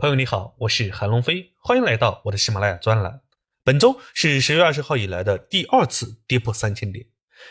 [0.00, 3.20] 朋友你好，我是韩龙飞，欢迎来到我的喜马拉雅专栏。
[3.62, 7.04] 本周是十月二十号以来的第二次跌破三千点。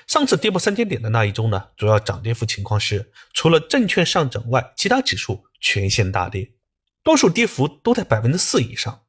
[0.08, 6.50] 上次跌破三千点的那一周呢，主要涨跌幅情况是，除了证券上涨外，其他指数全线大跌，
[7.04, 9.04] 多数跌幅都在百分之四以上。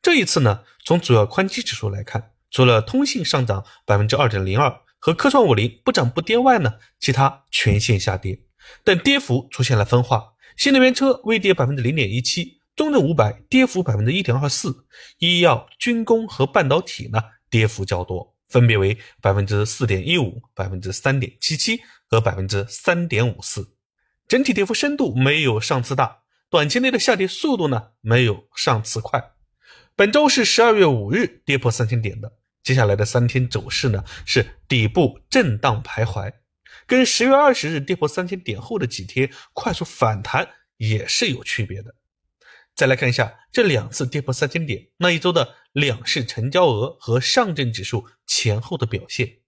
[0.00, 8.40] 这一次呢，从主要宽基指数来看，除了通信上涨百分之二点零二和科创五零不涨不跌外呢，其他全线下跌，
[8.82, 12.55] 但跌幅出现了分化，新能源车微跌百分之零点一七。
[12.76, 14.84] 中证五百跌幅百分之一点二四，
[15.16, 23.74] 医药、军工和半导体呢跌幅较多，分别为百分之四点一五、百分之三点七七和百分之三点五四，
[24.28, 26.18] 整体跌幅深度没有上次大，
[26.50, 29.32] 短期内的下跌速度呢没有上次快。
[29.94, 32.30] 本周是十二月五日跌破三千点的，
[32.62, 36.30] 接下来的三天走势呢是底部震荡徘徊，
[36.86, 41.94] 跟十月二十日跌破三千点后的几天快速反弹也是有区别的。
[42.76, 49.38] 再来看一下这两次跌破三千点那一周的两市成交额和上证指数前后的表现。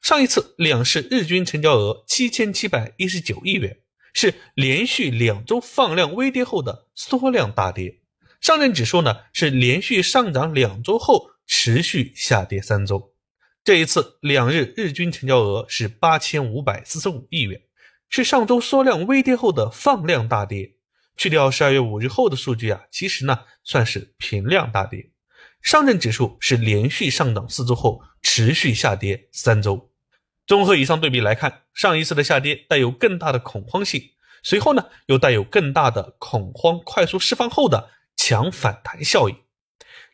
[0.00, 3.78] 上一次两市日均成交额七千七百一十九亿元，
[4.12, 8.00] 是连续两周放量微跌后的缩量大跌。
[8.40, 13.14] 上证指数呢是连续上涨两周后持续下跌三周。
[13.62, 17.62] 这一次两日日均成交额是八千五百四十五亿元，
[18.08, 20.74] 是上周缩量微跌后的放量大跌。
[21.16, 25.10] 去掉十二月五日后的数据啊，其实呢算是平量大跌。
[25.60, 29.90] 上证指数是连续上涨四周后持续下跌三周。
[30.46, 34.10] 综合以上对比来看，上一次的下跌带有更大的恐慌性，
[34.42, 39.36] 随后呢又带有更大的恐慌快速释放后的强反弹效应。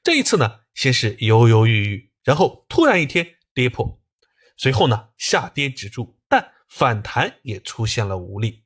[0.04, 3.98] 这一次呢先是犹犹豫豫，然后突然一天跌破，
[4.58, 8.64] 随后呢下跌止住，但反弹也出现了无力。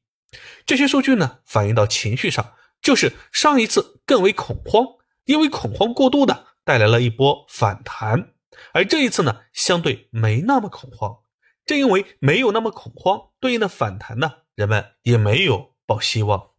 [0.64, 4.86] 这些数据呢，反映到情绪上，就是上一次更为恐慌，
[5.24, 8.32] 因为恐慌过度的带来了一波反弹，
[8.72, 11.18] 而这一次呢，相对没那么恐慌，
[11.64, 16.50] 正因为没有那么恐慌，对应的反弹呢，人们也没有抱希望。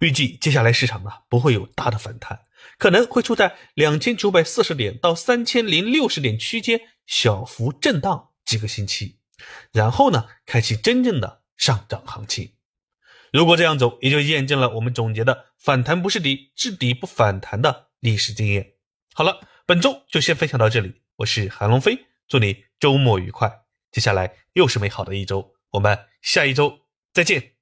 [0.00, 2.42] 预计接下来市场呢不会有大的反弹，
[2.78, 9.18] 可能会处在两千九百四十点到三千零六十点区间小幅震荡几个星期，
[9.72, 12.52] 然后呢，开启真正的上涨行情。
[13.32, 18.74] 如果这样走，也就验证了我们总结的“反弹不是底，是底不反弹”的历史经验。
[19.12, 23.52] 好了，本周就先分享到这里，我是韩龙飞，祝你周末愉快，
[23.90, 26.80] 接下来又是美好的一周，我们下一周
[27.12, 27.57] 再见。